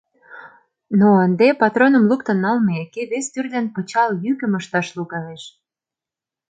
[0.99, 5.43] Но ынде, патроным луктын налмеке, вес тӱрлын пычал йӱкым ышташ «логалеш.